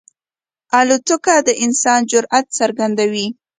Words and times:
الوتکه 0.79 1.35
د 1.47 1.49
انسان 1.63 1.99
جرئت 2.11 2.45
څرګندوي. 2.59 3.27